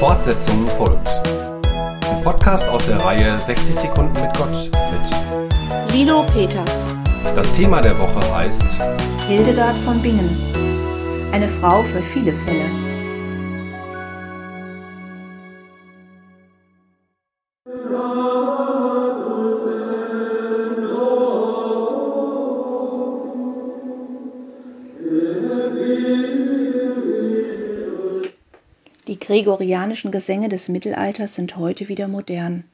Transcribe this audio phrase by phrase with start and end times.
[0.00, 1.10] Fortsetzung folgt.
[1.66, 6.88] Ein Podcast aus der Reihe 60 Sekunden mit Gott mit Lilo Peters.
[7.36, 8.80] Das Thema der Woche heißt
[9.28, 10.34] Hildegard von Bingen.
[11.32, 12.89] Eine Frau für viele Fälle.
[29.20, 32.64] Gregorianischen Gesänge des Mittelalters sind heute wieder modern.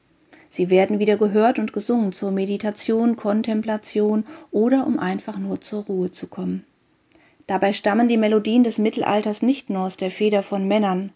[0.49, 6.11] Sie werden wieder gehört und gesungen zur Meditation, Kontemplation oder um einfach nur zur Ruhe
[6.11, 6.65] zu kommen.
[7.47, 11.11] Dabei stammen die Melodien des Mittelalters nicht nur aus der Feder von Männern.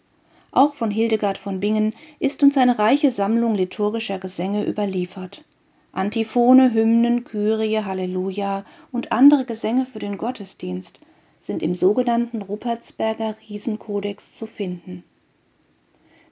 [0.52, 5.44] Auch von Hildegard von Bingen ist uns eine reiche Sammlung liturgischer Gesänge überliefert.
[5.92, 11.00] Antiphone, Hymnen, Kyrie, Halleluja und andere Gesänge für den Gottesdienst
[11.40, 15.04] sind im sogenannten Ruppertsberger Riesenkodex zu finden.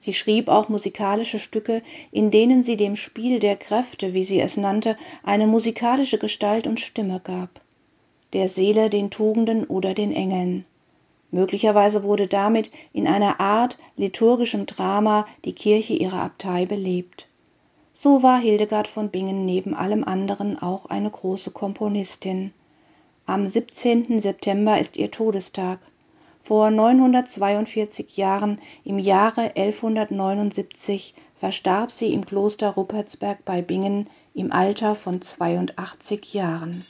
[0.02, 4.56] Sie schrieb auch musikalische Stücke, in denen sie dem Spiel der Kräfte, wie sie es
[4.56, 7.60] nannte, eine musikalische Gestalt und Stimme gab.
[8.32, 10.64] Der Seele, den Tugenden oder den Engeln.
[11.30, 17.28] Möglicherweise wurde damit in einer Art liturgischem Drama die Kirche ihrer Abtei belebt.
[17.92, 22.52] So war Hildegard von Bingen neben allem anderen auch eine große Komponistin.
[23.26, 24.18] Am 17.
[24.22, 25.78] September ist ihr Todestag
[26.42, 34.94] vor 942 Jahren, im Jahre 1179, verstarb sie im Kloster Ruppertsberg bei Bingen im Alter
[34.94, 36.84] von 82 Jahren